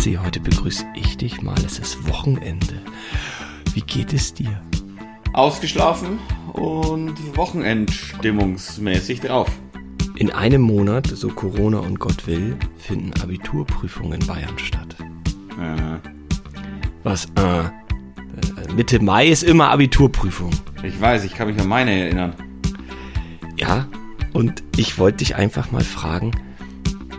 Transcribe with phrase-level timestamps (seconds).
[0.00, 1.62] Franzi, heute begrüße ich dich mal.
[1.66, 2.80] Es ist Wochenende.
[3.74, 4.62] Wie geht es dir?
[5.34, 6.18] Ausgeschlafen
[6.54, 9.50] und Wochenendstimmungsmäßig drauf.
[10.16, 14.96] In einem Monat, so Corona und Gott will, finden Abiturprüfungen in Bayern statt.
[15.60, 15.98] Äh,
[17.02, 17.26] Was?
[17.34, 17.64] Äh,
[18.74, 20.52] Mitte Mai ist immer Abiturprüfung.
[20.82, 22.32] ich weiß, ich kann mich an meine erinnern.
[23.58, 23.86] Ja,
[24.32, 26.30] und ich wollte dich einfach mal fragen,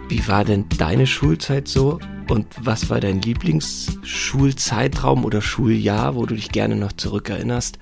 [0.09, 1.99] wie war denn deine Schulzeit so?
[2.31, 7.77] Und was war dein Lieblingsschulzeitraum oder Schuljahr, wo du dich gerne noch zurückerinnerst?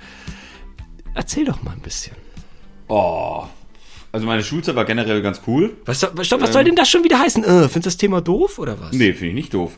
[1.14, 2.16] Erzähl doch mal ein bisschen.
[2.88, 3.44] Oh,
[4.12, 5.78] also meine Schulzeit war generell ganz cool.
[5.86, 7.44] Was, soll- stopp, was soll denn das schon wieder heißen?
[7.44, 8.92] Äh, findest du das Thema doof oder was?
[8.92, 9.78] Nee, finde ich nicht doof.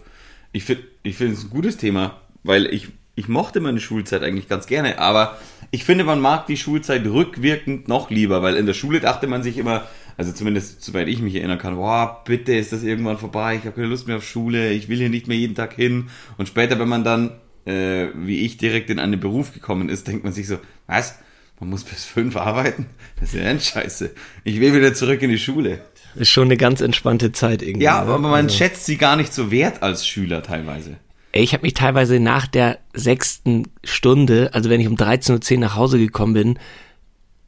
[0.53, 4.67] Ich finde ich es ein gutes Thema, weil ich, ich mochte meine Schulzeit eigentlich ganz
[4.67, 5.38] gerne, aber
[5.71, 9.43] ich finde, man mag die Schulzeit rückwirkend noch lieber, weil in der Schule dachte man
[9.43, 9.85] sich immer,
[10.21, 13.71] also zumindest soweit ich mich erinnern kann, boah, bitte ist das irgendwann vorbei, ich habe
[13.71, 16.09] keine Lust mehr auf Schule, ich will hier nicht mehr jeden Tag hin.
[16.37, 17.32] Und später, wenn man dann,
[17.65, 21.15] äh, wie ich, direkt in einen Beruf gekommen ist, denkt man sich so, was?
[21.59, 22.85] Man muss bis fünf arbeiten?
[23.20, 24.12] Das ist ja ein Scheiße.
[24.43, 25.81] Ich will wieder zurück in die Schule.
[26.13, 27.84] Ist schon eine ganz entspannte Zeit irgendwie.
[27.84, 28.12] Ja, ne?
[28.12, 30.98] aber man Also- schätzt sie gar nicht so wert als Schüler teilweise.
[31.34, 35.76] Ich habe mich teilweise nach der sechsten Stunde, also wenn ich um 13.10 Uhr nach
[35.76, 36.59] Hause gekommen bin,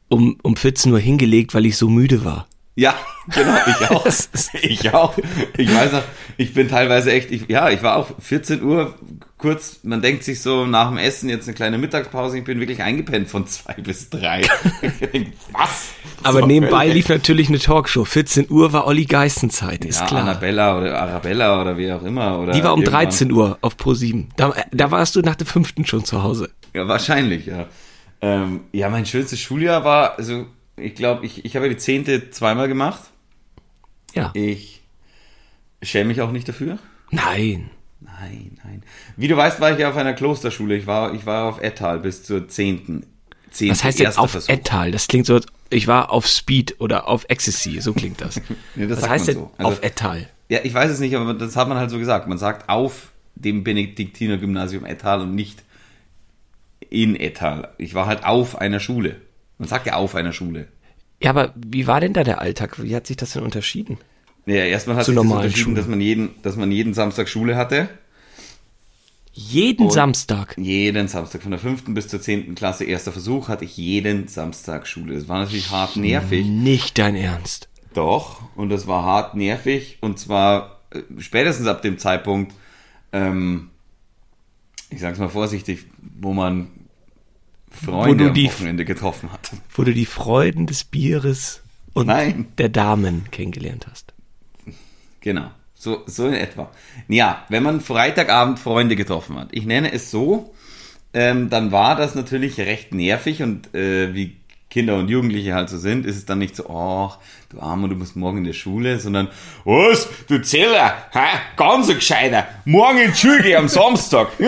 [0.09, 2.47] um, um 14 Uhr hingelegt, weil ich so müde war.
[2.75, 2.95] Ja,
[3.31, 4.05] genau, ich auch.
[4.61, 5.13] Ich auch.
[5.57, 6.03] Ich weiß noch,
[6.37, 8.95] ich bin teilweise echt, ich, ja, ich war auch 14 Uhr
[9.37, 12.81] kurz, man denkt sich so nach dem Essen jetzt eine kleine Mittagspause, ich bin wirklich
[12.81, 14.41] eingepennt von zwei bis drei.
[15.51, 15.89] Was?
[16.23, 18.05] Aber So, nebenbei lief natürlich eine Talkshow.
[18.05, 20.21] 14 Uhr war Olli Geistenzeit, ist ja, klar.
[20.21, 22.39] Annabella oder Arabella oder wie auch immer.
[22.39, 23.03] Oder Die war um irgendwann.
[23.03, 24.29] 13 Uhr auf Pro 7.
[24.35, 26.49] Da, da warst du nach der fünften schon zu Hause.
[26.73, 27.67] Ja, wahrscheinlich, ja.
[28.21, 30.45] Ähm, ja, mein schönstes Schuljahr war, also
[30.77, 33.01] ich glaube, ich, ich habe die zehnte zweimal gemacht.
[34.13, 34.31] Ja.
[34.33, 34.81] Ich
[35.81, 36.77] schäme mich auch nicht dafür.
[37.11, 37.69] Nein.
[37.99, 38.83] Nein, nein.
[39.15, 40.75] Wie du weißt, war ich ja auf einer Klosterschule.
[40.75, 43.05] Ich war, ich war auf Ettal bis zur zehnten.
[43.49, 44.49] zehnte Was heißt denn erster auf Versuch.
[44.49, 44.91] Ettal?
[44.91, 45.39] Das klingt so,
[45.69, 47.79] ich war auf Speed oder auf Ecstasy.
[47.81, 48.41] So klingt das.
[48.75, 49.51] Nee, das Was heißt denn so.
[49.57, 50.27] Also- auf Ettal?
[50.49, 52.27] Ja, ich weiß es nicht, aber das hat man halt so gesagt.
[52.27, 55.63] Man sagt auf dem Benediktiner Gymnasium Ettal und nicht
[56.89, 57.73] in Ettal.
[57.77, 59.21] Ich war halt auf einer Schule.
[59.63, 60.67] Man sagt ja auf einer Schule.
[61.21, 62.83] Ja, aber wie war denn da der Alltag?
[62.83, 63.97] Wie hat sich das denn unterschieden?
[64.45, 65.75] Ja, erstmal hat Zur sich das unterschieden, Schule.
[65.77, 67.87] dass man jeden, dass man jeden Samstag Schule hatte.
[69.31, 70.57] Jeden Samstag.
[70.57, 71.43] Jeden Samstag.
[71.43, 75.15] Von der fünften bis zur zehnten Klasse, erster Versuch, hatte ich jeden Samstag Schule.
[75.15, 76.45] Das war natürlich hart nervig.
[76.45, 77.69] Nicht dein Ernst.
[77.93, 79.99] Doch, und das war hart nervig.
[80.01, 82.53] Und zwar äh, spätestens ab dem Zeitpunkt,
[83.13, 83.69] ähm,
[84.89, 85.85] ich sag's mal vorsichtig,
[86.19, 86.67] wo man
[87.73, 89.51] Freunde du am die- Wochenende getroffen hat.
[89.73, 91.61] Wo du die Freuden des Bieres
[91.93, 92.47] und Nein.
[92.57, 94.13] der Damen kennengelernt hast.
[95.21, 95.51] Genau.
[95.75, 96.69] So, so in etwa.
[97.07, 100.53] Ja, wenn man Freitagabend Freunde getroffen hat, ich nenne es so,
[101.13, 104.37] ähm, dann war das natürlich recht nervig und äh, wie
[104.69, 107.11] Kinder und Jugendliche halt so sind, ist es dann nicht so, oh,
[107.49, 109.27] du Armer, du musst morgen in die Schule, sondern,
[109.65, 111.25] was, du Zeller, ha,
[111.57, 114.29] ganz so gescheiter, morgen in die Schule am Samstag.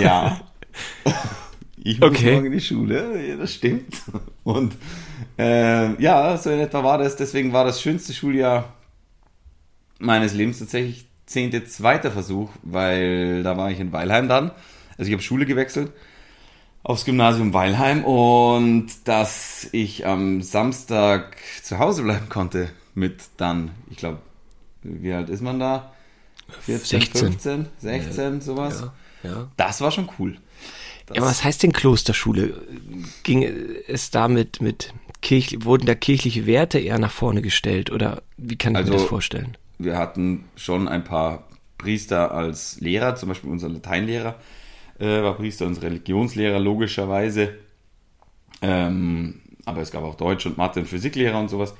[0.00, 0.40] ja.
[1.82, 2.32] Ich muss Okay.
[2.32, 4.02] morgen in die Schule, ja, das stimmt.
[4.44, 4.74] Und
[5.38, 7.16] äh, ja, so in etwa war das.
[7.16, 8.74] Deswegen war das schönste Schuljahr
[10.00, 14.50] meines Lebens tatsächlich zehnte, zweiter Versuch, weil da war ich in Weilheim dann.
[14.96, 15.92] Also ich habe Schule gewechselt
[16.82, 23.98] aufs Gymnasium Weilheim und dass ich am Samstag zu Hause bleiben konnte mit dann, ich
[23.98, 24.18] glaube,
[24.82, 25.92] wie alt ist man da?
[26.62, 27.20] 14, 16.
[27.20, 28.84] 15, 16, sowas.
[29.22, 29.30] Ja.
[29.30, 29.48] ja.
[29.56, 30.38] Das war schon cool.
[31.14, 32.60] Ja, aber was heißt denn Klosterschule?
[33.22, 33.42] Ging
[33.86, 34.92] es damit mit
[35.22, 38.92] Kirch, wurden da kirchliche Werte eher nach vorne gestellt oder wie kann ich mir Also-
[38.94, 39.56] das vorstellen?
[39.80, 41.48] wir hatten schon ein paar
[41.78, 44.34] Priester als Lehrer, zum Beispiel unser Lateinlehrer
[44.98, 47.54] äh, war Priester, unser Religionslehrer logischerweise.
[48.62, 51.74] Ähm, aber es gab auch Deutsch und Mathe und Physiklehrer und sowas.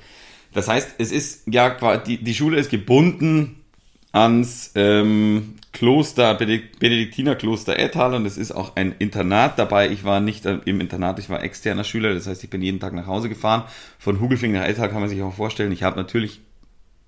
[0.52, 3.64] Das heißt, es ist ja die, die Schule ist gebunden
[4.12, 9.90] ans ähm, Kloster, Benedikt- Benediktinerkloster Ettal und es ist auch ein Internat dabei.
[9.90, 12.80] Ich war nicht äh, im Internat, ich war externer Schüler, das heißt, ich bin jeden
[12.80, 13.64] Tag nach Hause gefahren.
[13.98, 15.72] Von Hugelfing nach Ettal kann man sich auch vorstellen.
[15.72, 16.40] Ich habe natürlich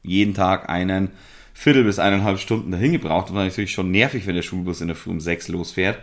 [0.02, 1.10] jeden Tag einen
[1.52, 3.28] Viertel bis eineinhalb Stunden dahin gebraucht.
[3.28, 5.98] Das war natürlich schon nervig, wenn der Schulbus in der Früh um sechs losfährt.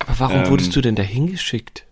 [0.00, 1.84] Aber warum ähm, wurdest du denn dahin geschickt?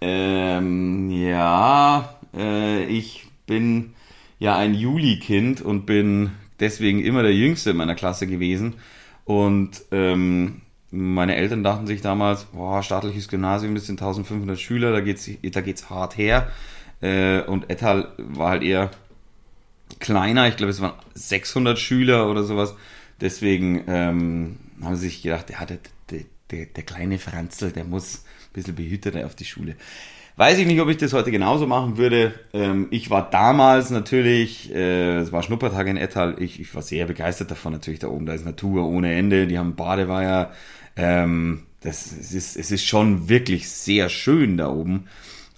[0.00, 3.94] Ähm, ja, äh, ich bin
[4.38, 8.74] ja ein Juli-Kind und bin deswegen immer der Jüngste in meiner Klasse gewesen.
[9.24, 15.00] Und ähm, meine Eltern dachten sich damals, boah, staatliches Gymnasium, das sind 1500 Schüler, da
[15.00, 16.50] geht's, da geht's hart her.
[17.00, 18.90] Äh, und Ettal war halt eher
[19.98, 20.48] kleiner.
[20.48, 22.74] Ich glaube, es waren 600 Schüler oder sowas.
[23.20, 25.78] Deswegen ähm, haben sie sich gedacht, ja, der,
[26.10, 26.20] der,
[26.50, 29.76] der, der kleine Franzl, der muss bisschen behüteter auf die Schule.
[30.36, 32.32] Weiß ich nicht, ob ich das heute genauso machen würde.
[32.54, 37.04] Ähm, ich war damals natürlich, äh, es war Schnuppertag in Ettal, ich, ich war sehr
[37.04, 38.24] begeistert davon natürlich da oben.
[38.24, 40.52] Da ist Natur ohne Ende, die haben Badeweiher.
[40.96, 45.06] Ähm, das, es, ist, es ist schon wirklich sehr schön da oben.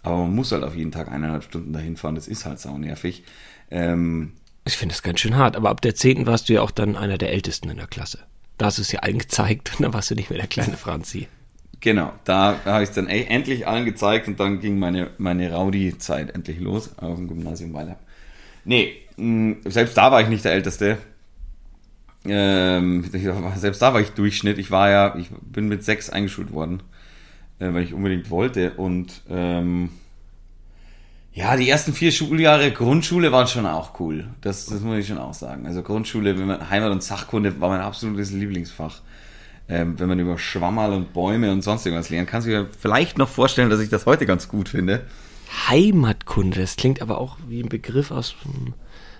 [0.02, 2.76] Aber man muss halt auf jeden Tag eineinhalb Stunden dahin fahren, das ist halt sau
[2.76, 3.22] nervig.
[3.70, 4.32] Ähm,
[4.64, 6.26] ich finde das ganz schön hart, aber ab der 10.
[6.26, 8.18] warst du ja auch dann einer der Ältesten in der Klasse.
[8.58, 10.76] Da hast du es ja allen gezeigt und dann warst du nicht mehr der kleine
[10.76, 11.28] Franzi.
[11.84, 15.52] Genau, da habe ich es dann e- endlich allen gezeigt und dann ging meine, meine
[15.54, 17.98] Rowdy-Zeit endlich los auf dem Gymnasium weiter.
[18.64, 18.94] Nee,
[19.66, 20.96] selbst da war ich nicht der Älteste.
[22.24, 23.04] Ähm,
[23.56, 24.56] selbst da war ich Durchschnitt.
[24.56, 26.82] Ich war ja, ich bin mit sechs eingeschult worden,
[27.58, 28.72] äh, weil ich unbedingt wollte.
[28.78, 29.90] Und ähm,
[31.34, 34.28] ja, die ersten vier Schuljahre Grundschule waren schon auch cool.
[34.40, 35.66] Das, das muss ich schon auch sagen.
[35.66, 39.02] Also Grundschule, wenn man Heimat und Sachkunde war mein absolutes Lieblingsfach.
[39.68, 43.16] Ähm, wenn man über Schwammerl und Bäume und sonst irgendwas lernt, kannst du dir vielleicht
[43.16, 45.06] noch vorstellen, dass ich das heute ganz gut finde.
[45.68, 48.74] Heimatkunde, das klingt aber auch wie ein Begriff aus dem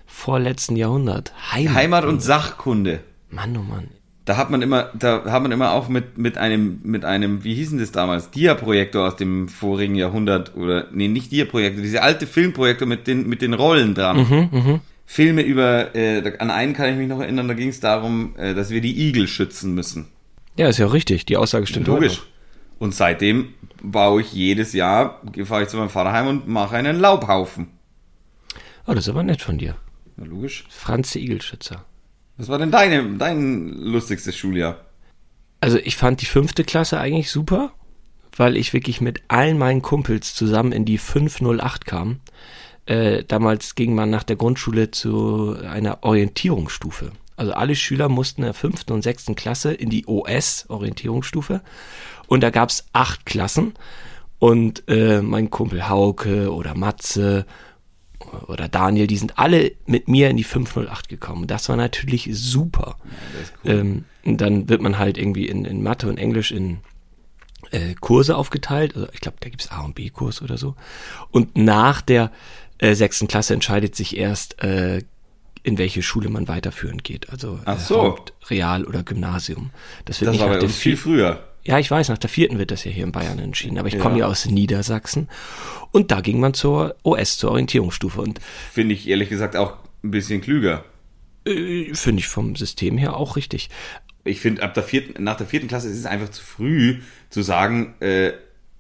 [0.07, 1.33] vorletzten Jahrhundert.
[1.53, 1.81] Heimatkunde.
[1.81, 3.01] Heimat und Sachkunde.
[3.31, 3.89] Mann, oh Mann.
[4.27, 7.55] Da hat man immer, da hat man immer auch mit, mit einem, mit einem, wie
[7.55, 8.31] hießen das damals?
[8.31, 13.43] Dia-Projektor aus dem vorigen Jahrhundert oder, nee, nicht Dia-Projektor, diese alte Filmprojektor mit den, mit
[13.43, 14.17] den Rollen dran.
[14.17, 14.81] Mhm, mh.
[15.05, 18.55] Filme über, äh, an einen kann ich mich noch erinnern, da ging es darum, äh,
[18.55, 20.07] dass wir die Igel schützen müssen.
[20.57, 21.87] Ja, ist ja richtig, die Aussage stimmt.
[21.89, 22.23] Logisch.
[22.79, 26.99] Und seitdem baue ich jedes Jahr, fahre ich zu meinem Vater heim und mache einen
[26.99, 27.69] Laubhaufen.
[28.87, 29.77] Oh, das ist aber nett von dir.
[30.17, 30.65] Ja, logisch.
[30.69, 31.85] Franz Igelschützer.
[32.37, 34.81] Was war denn deine, dein lustigstes Schuljahr?
[35.61, 37.73] Also ich fand die fünfte Klasse eigentlich super,
[38.37, 42.21] weil ich wirklich mit allen meinen Kumpels zusammen in die 508 kam.
[42.87, 47.13] Äh, damals ging man nach der Grundschule zu einer Orientierungsstufe.
[47.37, 51.63] Also alle Schüler mussten in der fünften und sechsten Klasse in die OS, Orientierungsstufe.
[52.27, 53.75] Und da gab es acht Klassen.
[54.39, 57.47] Und äh, mein Kumpel Hauke oder Matze
[58.47, 61.47] oder Daniel, die sind alle mit mir in die 508 gekommen.
[61.47, 62.97] Das war natürlich super.
[63.05, 63.81] Ja, cool.
[63.81, 66.79] ähm, und dann wird man halt irgendwie in, in Mathe und Englisch in
[67.71, 68.95] äh, Kurse aufgeteilt.
[68.95, 70.75] Also ich glaube, da gibt's A und B-Kurs oder so.
[71.31, 72.31] Und nach der
[72.79, 75.03] äh, sechsten Klasse entscheidet sich erst, äh,
[75.65, 77.31] in welche Schule man weiterführend geht.
[77.31, 78.03] Also Ach so.
[78.03, 79.71] Haupt, Real oder Gymnasium.
[80.05, 81.43] Das wird das nicht war nach dem viel früher.
[81.65, 83.95] Ja, ich weiß, nach der vierten wird das ja hier in Bayern entschieden, aber ich
[83.95, 84.01] ja.
[84.01, 85.31] komme ja aus Niedersachsen
[85.93, 88.21] und da ging man zur OS, zur Orientierungsstufe.
[88.21, 88.39] Und
[88.71, 90.85] Finde ich ehrlich gesagt auch ein bisschen klüger.
[91.47, 93.71] Äh, Finde ich vom System her auch richtig.
[94.25, 97.01] Ich finde, ab der vierten, nach der vierten Klasse ist es einfach zu früh
[97.31, 98.33] zu sagen, äh,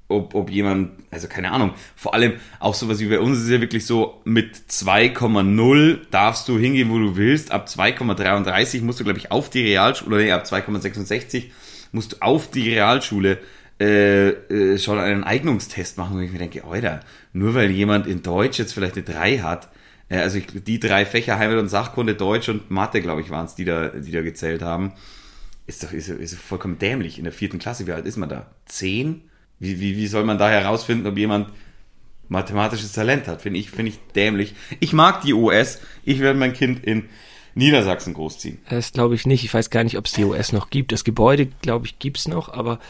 [0.08, 3.60] ob, ob jemand, also keine Ahnung, vor allem auch sowas wie bei uns ist ja
[3.60, 9.18] wirklich so, mit 2,0 darfst du hingehen, wo du willst, ab 2,33 musst du, glaube
[9.18, 11.44] ich, auf die Realschule, oder nee, ab 2,66
[11.92, 13.38] musst du auf die Realschule
[13.80, 17.00] äh, äh, schon einen Eignungstest machen, wo ich mir denke, Alter,
[17.32, 19.68] nur weil jemand in Deutsch jetzt vielleicht eine 3 hat,
[20.08, 23.46] äh, also ich, die drei Fächer Heimat und Sachkunde, Deutsch und Mathe, glaube ich, waren
[23.46, 24.92] es, die da, die da gezählt haben,
[25.66, 27.18] ist doch ist, ist vollkommen dämlich.
[27.18, 28.50] In der vierten Klasse, wie alt ist man da?
[28.66, 29.22] Zehn?
[29.58, 31.48] Wie, wie, wie soll man da herausfinden, ob jemand
[32.28, 33.42] mathematisches Talent hat?
[33.42, 34.54] Finde ich, finde ich dämlich.
[34.80, 35.80] Ich mag die OS.
[36.04, 37.04] Ich werde mein Kind in
[37.54, 38.58] Niedersachsen großziehen.
[38.68, 39.44] Das glaube ich nicht.
[39.44, 40.92] Ich weiß gar nicht, ob es die OS noch gibt.
[40.92, 42.80] Das Gebäude, glaube ich, gibt es noch, aber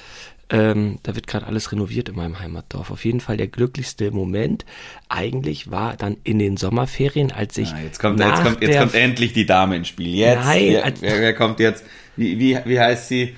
[0.51, 2.91] ähm, da wird gerade alles renoviert in meinem Heimatdorf.
[2.91, 4.65] Auf jeden Fall der glücklichste Moment
[5.09, 7.73] eigentlich war dann in den Sommerferien, als ich.
[7.73, 10.15] Ah, jetzt, kommt, jetzt, kommt, jetzt kommt endlich die Dame ins Spiel.
[10.15, 10.45] Jetzt.
[10.45, 11.85] Nein, wer, wer, wer kommt jetzt?
[12.17, 13.37] Wie, wie, wie heißt sie?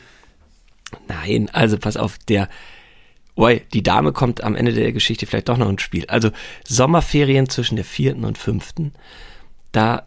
[1.09, 2.49] Nein, also pass auf, der.
[3.37, 6.07] Oi, die Dame kommt am Ende der Geschichte vielleicht doch noch ins Spiel.
[6.07, 6.31] Also
[6.67, 8.95] Sommerferien zwischen der vierten und fünften,
[9.73, 10.07] da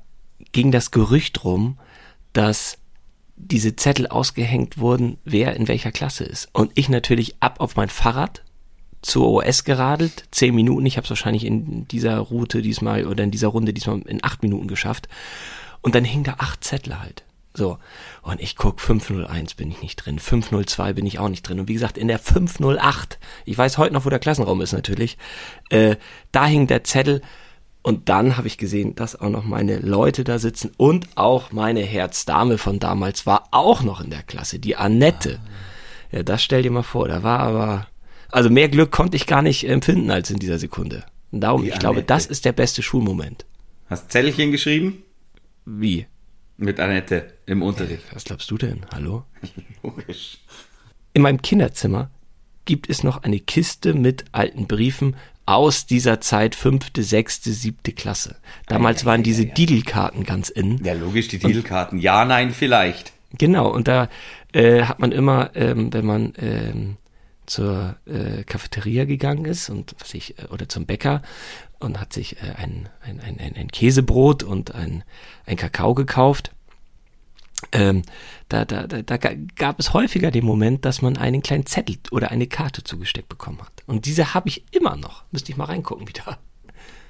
[0.51, 1.77] ging das Gerücht rum,
[2.33, 2.79] dass
[3.35, 6.49] diese Zettel ausgehängt wurden, wer in welcher Klasse ist.
[6.53, 8.43] Und ich natürlich ab auf mein Fahrrad
[9.01, 10.85] zur OS geradelt, zehn Minuten.
[10.87, 14.41] Ich habe es wahrscheinlich in dieser Route diesmal oder in dieser Runde diesmal in acht
[14.41, 15.07] Minuten geschafft.
[15.81, 17.23] Und dann hing da acht Zettel halt.
[17.53, 17.77] So.
[18.21, 21.59] Und ich guck, 501 bin ich nicht drin, 502 bin ich auch nicht drin.
[21.59, 25.17] Und wie gesagt, in der 508, ich weiß heute noch, wo der Klassenraum ist natürlich,
[25.69, 25.95] äh,
[26.31, 27.21] da hing der Zettel
[27.81, 31.81] und dann habe ich gesehen, dass auch noch meine Leute da sitzen und auch meine
[31.81, 35.39] Herzdame von damals war auch noch in der Klasse, die Annette.
[36.11, 37.87] Ja, das stell dir mal vor, da war aber,
[38.29, 41.05] also mehr Glück konnte ich gar nicht empfinden als in dieser Sekunde.
[41.31, 41.83] Und darum, die ich Annette.
[41.85, 43.45] glaube, das ist der beste Schulmoment.
[43.87, 45.03] Hast Zellchen geschrieben?
[45.65, 46.05] Wie?
[46.61, 48.03] Mit Annette im Unterricht.
[48.11, 48.85] Was glaubst du denn?
[48.93, 49.23] Hallo?
[49.83, 50.39] Logisch.
[51.13, 52.11] In meinem Kinderzimmer
[52.65, 58.35] gibt es noch eine Kiste mit alten Briefen aus dieser Zeit fünfte, sechste, siebte Klasse.
[58.67, 59.53] Damals Ei, ei, waren diese ei.
[59.53, 60.83] Didelkarten ganz in.
[60.83, 61.97] Ja, logisch, die Titelkarten.
[61.97, 63.13] Ja, nein, vielleicht.
[63.37, 64.09] Genau, und da
[64.51, 66.97] äh, hat man immer, ähm, wenn man ähm,
[67.45, 71.21] zur äh, Cafeteria gegangen ist und was ich, äh, oder zum Bäcker
[71.79, 75.03] und hat sich äh, ein, ein, ein, ein, Käsebrot und ein,
[75.45, 76.51] ein Kakao gekauft.
[77.71, 78.03] Ähm,
[78.47, 81.97] da, da, da, da ga- gab es häufiger den Moment, dass man einen kleinen Zettel
[82.11, 83.83] oder eine Karte zugesteckt bekommen hat.
[83.85, 85.23] Und diese habe ich immer noch.
[85.31, 86.39] Müsste ich mal reingucken wieder.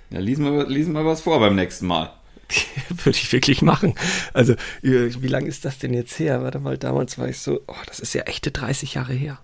[0.09, 2.11] Ja, lies mal, lies mal was vor beim nächsten Mal.
[2.89, 3.93] Würde ich wirklich machen.
[4.33, 6.41] Also, äh, wie lange ist das denn jetzt her?
[6.41, 9.39] Warte mal, damals war ich so, oh, das ist ja echte 30 Jahre her.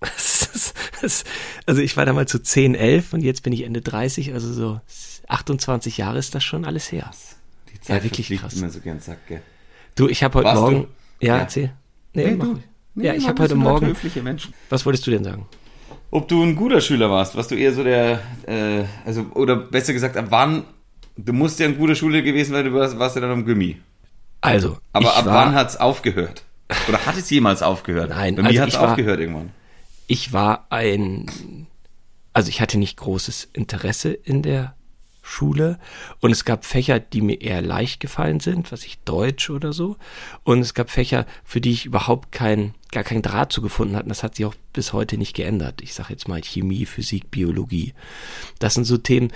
[1.66, 4.80] Also ich war damals so 10, 11 und jetzt bin ich Ende 30, also so
[5.28, 7.10] 28 Jahre ist das schon alles her.
[7.72, 8.54] Die Zeit Ja, wirklich krass.
[8.54, 9.40] immer so gern Sack, gell?
[9.94, 10.76] Du, ich habe heute Warst Morgen.
[11.20, 11.26] du?
[11.26, 11.40] Ja, Ja.
[11.42, 11.72] erzähl.
[12.12, 12.62] Nee, Nee, mach du.
[12.94, 13.86] Nee, ja, ich habe heute Morgen.
[13.86, 14.52] Höfliche Menschen.
[14.68, 15.46] Was wolltest du denn sagen?
[16.10, 19.92] Ob du ein guter Schüler warst, was du eher so der, äh, also, oder besser
[19.92, 20.64] gesagt, ab wann,
[21.16, 23.80] du musst ja ein guter Schüler gewesen sein, du warst, warst ja dann am Gummi.
[24.40, 26.42] Also, Aber ab war, wann hat's aufgehört?
[26.88, 28.10] Oder hat es jemals aufgehört?
[28.10, 29.50] Nein, Bei mir also ich war- aufgehört irgendwann.
[30.10, 31.68] Ich war ein,
[32.32, 34.74] also ich hatte nicht großes Interesse in der
[35.22, 35.78] Schule
[36.18, 39.98] und es gab Fächer, die mir eher leicht gefallen sind, was ich Deutsch oder so.
[40.42, 44.08] Und es gab Fächer, für die ich überhaupt kein, gar keinen Draht zu gefunden hatte.
[44.08, 45.80] Das hat sich auch bis heute nicht geändert.
[45.80, 47.94] Ich sage jetzt mal Chemie, Physik, Biologie.
[48.58, 49.30] Das sind so Themen,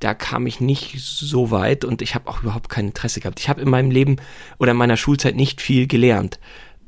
[0.00, 3.40] da kam ich nicht so weit und ich habe auch überhaupt kein Interesse gehabt.
[3.40, 4.16] Ich habe in meinem Leben
[4.58, 6.38] oder in meiner Schulzeit nicht viel gelernt.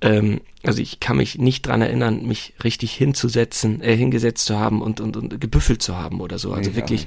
[0.02, 4.82] Ähm, also ich kann mich nicht dran erinnern, mich richtig hinzusetzen, äh, hingesetzt zu haben
[4.82, 6.52] und, und, und gebüffelt zu haben oder so.
[6.52, 7.06] Also Ich wirklich.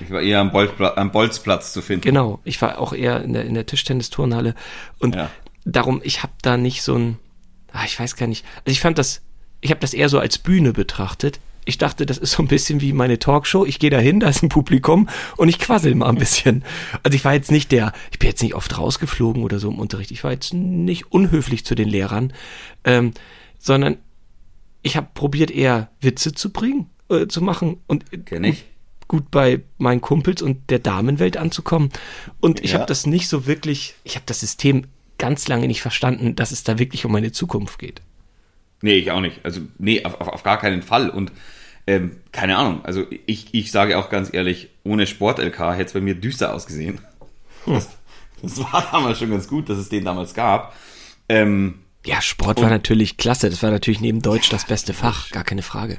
[0.00, 2.02] Ich war eher am, Bolzpla am Bolzplatz zu finden.
[2.02, 2.40] genau.
[2.44, 4.54] Ich war auch eher in der, in der Tischtennis-Turnhalle
[4.98, 5.30] und Ja.
[5.64, 7.18] darum, ich habe da nicht so ein,
[7.72, 8.44] ah, ich weiß gar nicht.
[8.64, 9.22] Also ich fand das,
[9.60, 11.38] ich habe das eher so als Bühne betrachtet.
[11.64, 13.64] Ich dachte, das ist so ein bisschen wie meine Talkshow.
[13.64, 16.62] Ich gehe da hin, da ist ein Publikum und ich quassel mal ein bisschen.
[17.02, 19.78] Also ich war jetzt nicht der, ich bin jetzt nicht oft rausgeflogen oder so im
[19.78, 20.10] Unterricht.
[20.10, 22.32] Ich war jetzt nicht unhöflich zu den Lehrern,
[22.84, 23.12] ähm,
[23.58, 23.96] sondern
[24.82, 28.64] ich habe probiert eher Witze zu bringen, äh, zu machen und Kenn ich.
[29.08, 31.90] gut bei meinen Kumpels und der Damenwelt anzukommen.
[32.40, 32.80] Und ich Ja.
[32.80, 36.64] habe das nicht so wirklich, ich habe das System ganz lange nicht verstanden, dass es
[36.64, 38.02] da wirklich um meine Zukunft geht.
[38.84, 39.40] Nee, ich auch nicht.
[39.44, 41.08] Also, nee, auf, auf, gar keinen Fall.
[41.08, 41.32] Und
[41.86, 42.84] ähm, keine Ahnung.
[42.84, 47.00] Also, ich, ich sage auch ganz ehrlich, ohne Sport-LK hätte es bei mir düster ausgesehen.
[47.64, 47.88] Das,
[48.42, 50.76] das war damals schon ganz gut, dass es den damals gab.
[51.30, 53.48] Ähm, Ja, Sport war natürlich klasse.
[53.48, 55.96] Das war natürlich neben Deutsch das beste Fach, gar keine Frage.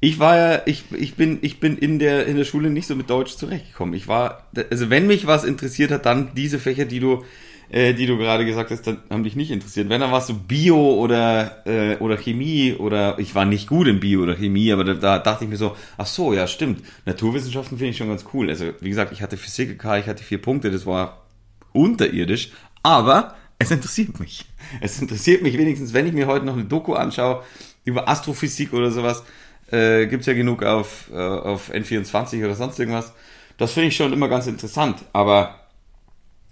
[0.00, 2.94] ich war ja, ich, ich bin, ich bin in der, in der Schule nicht so
[2.94, 3.94] mit Deutsch zurechtgekommen.
[3.94, 7.24] Ich war, also wenn mich was interessiert hat, dann diese Fächer, die du,
[7.70, 9.88] äh, die du gerade gesagt hast, dann haben dich nicht interessiert.
[9.88, 14.00] Wenn dann warst du Bio oder, äh, oder Chemie oder ich war nicht gut in
[14.00, 16.82] Bio oder Chemie, aber da, da dachte ich mir so, ach so, ja, stimmt.
[17.04, 18.48] Naturwissenschaften finde ich schon ganz cool.
[18.48, 21.26] Also, wie gesagt, ich hatte Physik, ich hatte vier Punkte, das war
[21.72, 24.46] unterirdisch, aber es interessiert mich.
[24.82, 27.42] Es interessiert mich wenigstens, wenn ich mir heute noch eine Doku anschaue
[27.84, 29.24] über Astrophysik oder sowas,
[29.70, 33.14] äh, gibt's ja genug auf, äh, auf N24 oder sonst irgendwas.
[33.56, 35.67] Das finde ich schon immer ganz interessant, aber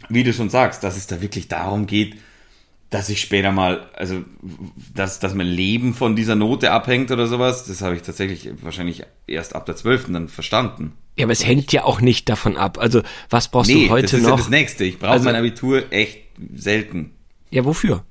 [0.08, 2.16] wie du schon sagst, dass es da wirklich darum geht,
[2.90, 4.22] dass ich später mal, also
[4.94, 9.02] dass, dass mein Leben von dieser Note abhängt oder sowas, das habe ich tatsächlich wahrscheinlich
[9.26, 10.12] erst ab der 12.
[10.12, 10.92] dann verstanden.
[11.18, 12.78] Ja, aber es hängt ja auch nicht davon ab.
[12.78, 14.30] Also, was brauchst Nee, du heute das ist noch?
[14.30, 14.84] ja das Nächste.
[14.84, 16.18] Ich brauche Also- mein Abitur echt
[16.54, 17.10] selten.
[17.50, 18.04] ja, wofür?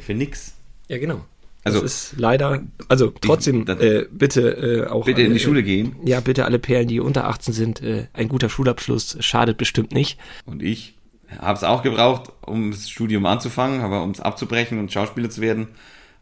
[0.00, 0.54] Für nix.
[0.88, 1.24] Ja, genau.
[1.64, 5.04] Also- das ist leider, also trotzdem, das- äh, bitte äh, auch.
[5.06, 5.96] Bitte in die äh, Schule gehen.
[6.04, 10.18] Ja, bitte alle Perlen, die unter 18 sind, äh, ein guter Schulabschluss schadet bestimmt nicht.
[10.46, 10.94] Und ich
[11.38, 15.40] habe es auch gebraucht, um das Studium anzufangen, aber um es abzubrechen und Schauspieler zu
[15.40, 15.68] werden,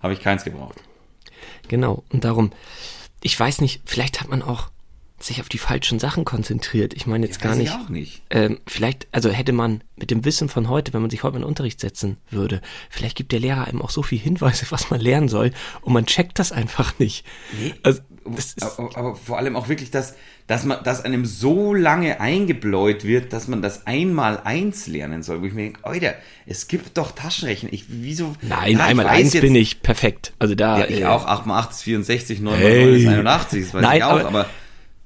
[0.01, 0.77] habe ich keins gebraucht.
[1.69, 2.05] Genau.
[2.11, 2.53] Und darum,
[3.23, 4.69] ich weiß nicht, vielleicht hat man auch
[5.25, 6.95] sich auf die falschen Sachen konzentriert.
[6.95, 7.69] Ich meine jetzt gar Weiß nicht.
[7.69, 8.23] ich auch nicht.
[8.31, 11.43] Ähm, vielleicht, also hätte man mit dem Wissen von heute, wenn man sich heute in
[11.43, 12.61] den Unterricht setzen würde,
[12.91, 15.53] vielleicht gibt der Lehrer einem auch so viel Hinweise, was man lernen soll,
[15.83, 17.25] und man checkt das einfach nicht.
[17.61, 17.75] Nee.
[17.83, 18.01] Also,
[18.61, 20.15] aber, aber vor allem auch wirklich, dass,
[20.47, 25.43] dass man, dass einem so lange eingebläut wird, dass man das einmal eins lernen soll,
[25.43, 26.15] wo ich mir denke, Alter,
[26.47, 27.73] es gibt doch Taschenrechner.
[27.73, 28.35] Ich, wieso?
[28.43, 30.33] nein, Ja, einmal eins jetzt- bin ich perfekt.
[30.39, 30.79] Also da.
[30.81, 31.27] Ja, ich äh, auch.
[31.27, 32.85] 8 mal 8 ist 64, 9 mal Hey.
[32.87, 34.47] 9 ist 81, das weiß Nein, ich auch, aber- aber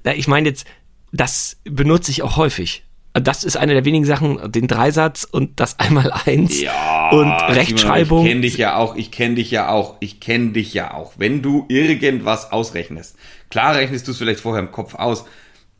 [0.07, 0.65] Na, ich meine jetzt,
[1.11, 2.85] das benutze ich auch häufig.
[3.13, 8.25] Das ist eine der wenigen Sachen, den Dreisatz und das einmal eins Ja, und Rechtschreibung.
[8.25, 11.15] Ich kenne dich ja auch, ich kenne dich ja auch, ich kenne dich ja auch.
[11.17, 13.17] Wenn du irgendwas ausrechnest,
[13.49, 15.25] klar rechnest du es vielleicht vorher im Kopf aus,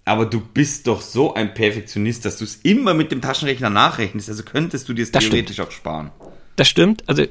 [0.04, 4.28] aber du bist doch so ein Perfektionist, dass du es immer mit dem Taschenrechner nachrechnest.
[4.28, 6.12] Also könntest du dir es Das theoretisch auch sparen.
[6.58, 7.08] Das stimmt.
[7.08, 7.30] Also äh,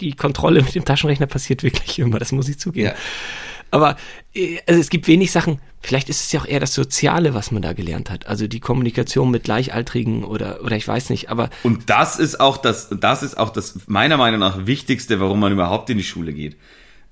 [0.00, 2.86] die Kontrolle mit dem Taschenrechner passiert wirklich immer, das muss ich zugeben.
[2.90, 2.94] Ja.
[3.70, 3.96] Aber
[4.34, 7.50] äh, also es gibt wenig Sachen, vielleicht ist es ja auch eher das Soziale, was
[7.50, 8.26] man da gelernt hat.
[8.26, 11.50] Also die Kommunikation mit Gleichaltrigen oder, oder ich weiß nicht, aber.
[11.62, 15.52] Und das ist auch das, das ist auch das meiner Meinung nach Wichtigste, warum man
[15.52, 16.56] überhaupt in die Schule geht.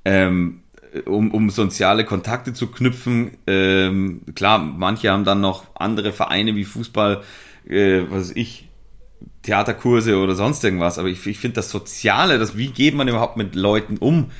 [0.05, 0.63] Ähm,
[1.05, 3.37] um, um soziale Kontakte zu knüpfen.
[3.47, 7.23] Ähm, klar, manche haben dann noch andere Vereine wie Fußball,
[7.69, 8.69] äh, was weiß ich,
[9.43, 10.99] Theaterkurse oder sonst irgendwas.
[10.99, 14.31] Aber ich, ich finde das Soziale, das wie geht man überhaupt mit Leuten um?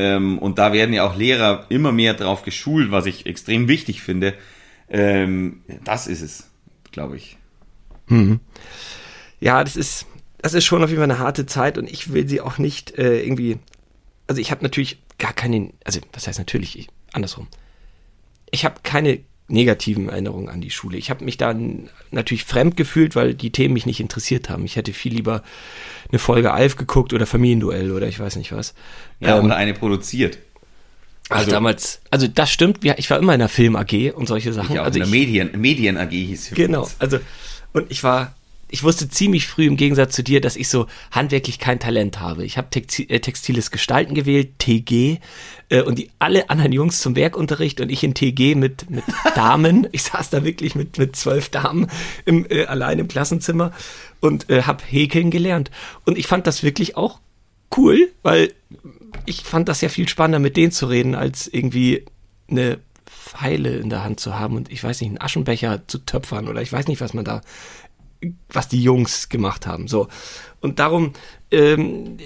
[0.00, 4.00] Ähm, und da werden ja auch Lehrer immer mehr drauf geschult, was ich extrem wichtig
[4.00, 4.32] finde.
[4.88, 6.50] Ähm, das ist es,
[6.90, 7.36] glaube ich.
[8.06, 8.40] Hm.
[9.40, 10.06] Ja, das ist,
[10.38, 12.96] das ist schon auf jeden Fall eine harte Zeit und ich will sie auch nicht
[12.98, 13.58] äh, irgendwie.
[14.26, 17.46] Also ich habe natürlich gar keine, also das heißt natürlich, ich, andersrum.
[18.50, 20.96] Ich habe keine negativen Erinnerungen an die Schule.
[20.96, 21.54] Ich habe mich da
[22.10, 24.64] natürlich fremd gefühlt, weil die Themen mich nicht interessiert haben.
[24.64, 25.42] Ich hätte viel lieber
[26.08, 28.74] eine Folge Alf geguckt oder Familienduell oder ich weiß nicht was.
[29.18, 30.38] Ja, ähm, oder eine produziert.
[31.28, 34.74] Also damals, also das stimmt, ich war immer in der Film AG und solche Sachen.
[34.74, 36.56] Ich auch also in der Medien, Medien AG hieß es.
[36.56, 37.20] Genau, also
[37.72, 38.34] und ich war
[38.70, 42.44] ich wusste ziemlich früh im Gegensatz zu dir, dass ich so handwerklich kein Talent habe.
[42.44, 45.18] Ich habe äh, textiles Gestalten gewählt, TG,
[45.68, 49.88] äh, und die alle anderen Jungs zum Werkunterricht und ich in TG mit, mit Damen.
[49.92, 51.88] ich saß da wirklich mit, mit zwölf Damen
[52.24, 53.72] im, äh, allein im Klassenzimmer
[54.20, 55.70] und äh, habe häkeln gelernt.
[56.04, 57.20] Und ich fand das wirklich auch
[57.76, 58.52] cool, weil
[59.26, 62.04] ich fand das ja viel spannender, mit denen zu reden, als irgendwie
[62.48, 66.48] eine Pfeile in der Hand zu haben und ich weiß nicht, einen Aschenbecher zu töpfern
[66.48, 67.42] oder ich weiß nicht, was man da
[68.48, 69.88] was die Jungs gemacht haben.
[69.88, 70.08] So.
[70.60, 71.12] Und darum,
[71.50, 72.18] ähm,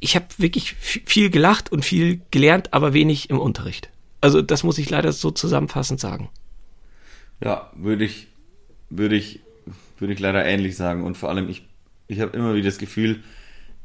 [0.00, 3.90] ich habe wirklich viel gelacht und viel gelernt, aber wenig im Unterricht.
[4.20, 6.28] Also das muss ich leider so zusammenfassend sagen.
[7.40, 8.28] Ja, würde ich,
[8.90, 9.40] würde ich,
[9.98, 11.04] würde ich leider ähnlich sagen.
[11.04, 11.66] Und vor allem, ich,
[12.08, 13.22] ich habe immer wieder das Gefühl,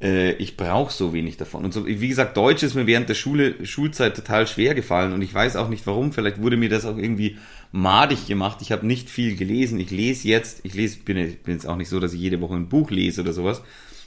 [0.01, 1.66] äh, ich brauche so wenig davon.
[1.66, 5.22] Und so, wie gesagt, Deutsch ist mir während der Schule, Schulzeit total schwer gefallen und
[5.22, 6.13] ich weiß auch nicht warum.
[6.13, 7.38] Vielleicht wurde mir das auch irgendwie
[7.72, 8.60] madig gemacht.
[8.62, 9.80] Ich habe nicht viel gelesen.
[9.80, 12.56] Ich lese jetzt, ich lese, bin, bin jetzt auch nicht so, dass ich jede Woche
[12.56, 13.62] ein Buch lese oder sowas.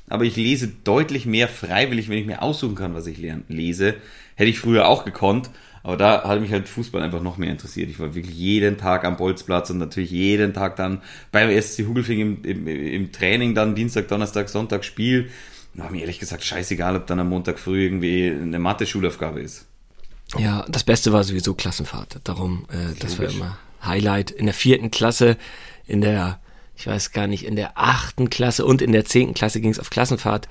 [0.08, 3.94] Aber ich lese deutlich mehr freiwillig, wenn ich mir aussuchen kann, was ich lese.
[4.34, 5.50] Hätte ich früher auch gekonnt.
[5.82, 7.88] Aber da hat mich halt Fußball einfach noch mehr interessiert.
[7.88, 11.00] Ich war wirklich jeden Tag am Bolzplatz und natürlich jeden Tag dann
[11.32, 15.30] beim SC Hugelfing im, im, im Training, dann Dienstag, Donnerstag, Sonntag Spiel.
[15.74, 19.66] War mir ehrlich gesagt scheißegal, ob dann am Montag früh irgendwie eine Mathe-Schulaufgabe ist.
[20.38, 22.20] Ja, das Beste war sowieso Klassenfahrt.
[22.24, 24.30] Darum, äh, das war immer Highlight.
[24.30, 25.36] In der vierten Klasse,
[25.86, 26.40] in der,
[26.76, 29.78] ich weiß gar nicht, in der achten Klasse und in der zehnten Klasse ging es
[29.78, 30.48] auf Klassenfahrt.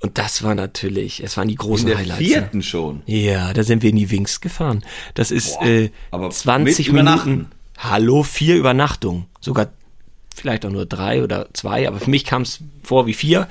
[0.00, 2.18] Und das war natürlich, es waren die großen in der Highlights.
[2.18, 3.02] vierten schon?
[3.06, 4.84] Ja, da sind wir in die Wings gefahren.
[5.14, 5.90] Das ist Boah, äh,
[6.30, 7.48] 20 Minuten.
[7.78, 9.26] Hallo, vier Übernachtungen.
[9.40, 9.68] Sogar
[10.36, 13.48] vielleicht auch nur drei oder zwei, aber für mich kam es vor wie vier.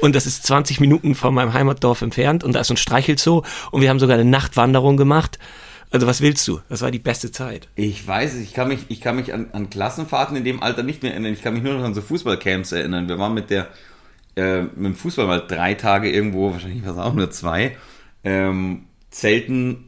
[0.00, 3.80] Und das ist 20 Minuten von meinem Heimatdorf entfernt und da ist ein Streichelzoo und
[3.82, 5.38] wir haben sogar eine Nachtwanderung gemacht.
[5.90, 6.60] Also was willst du?
[6.68, 7.68] Das war die beste Zeit.
[7.74, 10.82] Ich weiß es, ich kann mich, ich kann mich an, an Klassenfahrten in dem Alter
[10.82, 11.32] nicht mehr erinnern.
[11.32, 13.08] Ich kann mich nur noch an so Fußballcamps erinnern.
[13.08, 13.68] Wir waren mit der,
[14.36, 17.76] äh, mit dem Fußball mal drei Tage irgendwo, wahrscheinlich war es auch nur zwei,
[18.22, 19.87] ähm, Zelten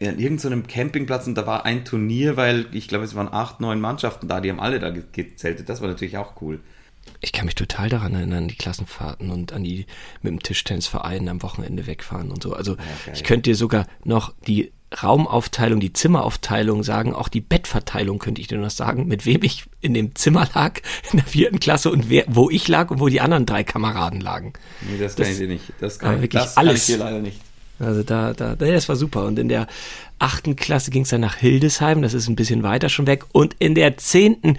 [0.00, 3.80] in irgendeinem Campingplatz und da war ein Turnier, weil ich glaube, es waren acht, neun
[3.80, 5.68] Mannschaften da, die haben alle da gezeltet.
[5.68, 6.60] Das war natürlich auch cool.
[7.20, 9.84] Ich kann mich total daran erinnern, die Klassenfahrten und an die
[10.22, 12.54] mit dem Tischtennisverein am Wochenende wegfahren und so.
[12.54, 18.18] Also ja, ich könnte dir sogar noch die Raumaufteilung, die Zimmeraufteilung sagen, auch die Bettverteilung
[18.18, 20.80] könnte ich dir noch sagen, mit wem ich in dem Zimmer lag
[21.12, 24.20] in der vierten Klasse und wer, wo ich lag und wo die anderen drei Kameraden
[24.20, 24.54] lagen.
[24.80, 25.64] Nee, das kann das, ich dir nicht.
[25.78, 26.86] Das kann, wirklich das alles.
[26.86, 27.40] kann ich dir leider nicht.
[27.80, 29.24] Also da, da, das war super.
[29.24, 29.66] Und in der
[30.18, 33.24] achten Klasse ging es dann nach Hildesheim, das ist ein bisschen weiter schon weg.
[33.32, 34.58] Und in der zehnten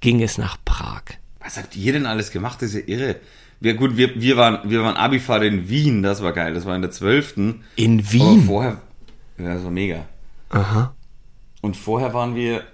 [0.00, 1.02] ging es nach Prag.
[1.40, 2.62] Was habt ihr denn alles gemacht?
[2.62, 3.16] Das ist ja irre.
[3.60, 6.54] Wir, gut, wir, wir waren, wir waren Abifahrt in Wien, das war geil.
[6.54, 7.64] Das war in der zwölften.
[7.76, 8.22] In Wien?
[8.22, 8.80] Aber vorher,
[9.38, 10.06] ja, das war mega.
[10.48, 10.94] Aha.
[11.60, 12.64] Und vorher waren wir,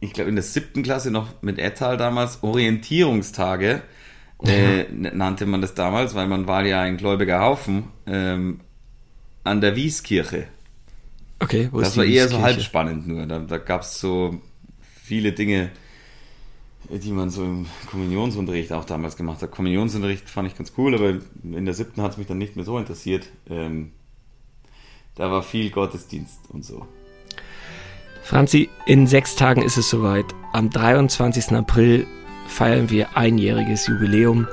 [0.00, 3.82] ich glaube, in der siebten Klasse noch mit Ettal damals Orientierungstage.
[4.42, 7.84] Äh, nannte man das damals, weil man war ja ein gläubiger Haufen.
[8.06, 8.60] Ähm,
[9.44, 10.46] an der Wieskirche.
[11.38, 13.26] Okay, wo das ist war eher so halb spannend nur.
[13.26, 14.40] Da, da gab es so
[15.02, 15.70] viele Dinge,
[16.88, 19.50] die man so im Kommunionsunterricht auch damals gemacht hat.
[19.50, 22.64] Kommunionsunterricht fand ich ganz cool, aber in der siebten hat es mich dann nicht mehr
[22.64, 23.28] so interessiert.
[23.48, 23.92] Ähm,
[25.14, 26.86] da war viel Gottesdienst und so.
[28.22, 30.26] Franzi, in sechs Tagen ist es soweit.
[30.52, 31.52] Am 23.
[31.52, 32.06] April
[32.46, 34.46] feiern wir einjähriges Jubiläum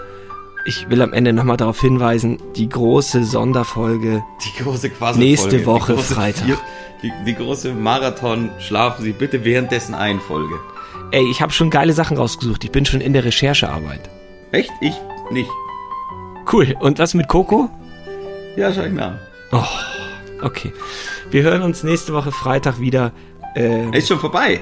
[0.67, 4.23] ich will am Ende nochmal darauf hinweisen, die große Sonderfolge.
[4.45, 6.45] Die große Quasi Nächste Woche große Freitag.
[6.45, 6.57] Vier,
[7.01, 10.55] die, die, große Marathon, schlafen Sie bitte währenddessen ein Folge.
[11.11, 12.63] Ey, ich habe schon geile Sachen rausgesucht.
[12.63, 14.09] Ich bin schon in der Recherchearbeit.
[14.51, 14.71] Echt?
[14.81, 14.93] Ich
[15.31, 15.49] nicht.
[16.51, 16.75] Cool.
[16.79, 17.69] Und was mit Coco?
[18.55, 19.19] Ja, schau ich mir an.
[19.51, 19.63] Oh,
[20.41, 20.71] Okay.
[21.31, 23.11] Wir hören uns nächste Woche Freitag wieder.
[23.55, 24.61] Äh, Ist schon vorbei.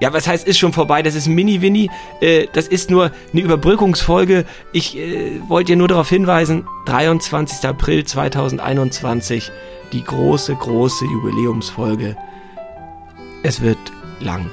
[0.00, 1.02] Ja, was heißt, ist schon vorbei?
[1.02, 1.90] Das ist Mini-Winnie.
[2.20, 4.46] Äh, das ist nur eine Überbrückungsfolge.
[4.72, 7.68] Ich äh, wollte dir nur darauf hinweisen, 23.
[7.68, 9.52] April 2021,
[9.92, 12.16] die große, große Jubiläumsfolge.
[13.42, 13.78] Es wird
[14.20, 14.50] lang.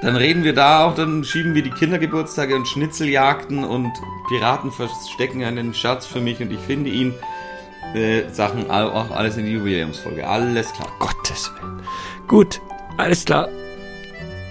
[0.00, 3.92] Dann reden wir da auch, dann schieben wir die Kindergeburtstage und Schnitzeljagden und
[4.28, 7.12] Piraten verstecken einen Schatz für mich und ich finde ihn.
[7.94, 10.26] Äh, Sachen auch alles in die Jubiläumsfolge.
[10.26, 10.88] Alles klar.
[10.98, 11.82] Gottes Willen.
[12.26, 12.60] Gut,
[12.98, 13.48] alles klar.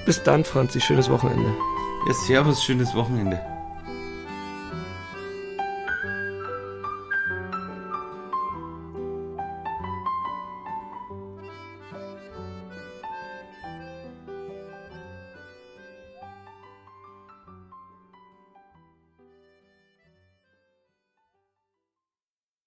[0.07, 0.79] Bis dann, Franzi.
[0.79, 1.53] Schönes Wochenende.
[2.07, 3.41] Ja, servus, schönes Wochenende.